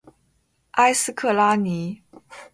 [0.71, 2.01] 埃斯克拉尼。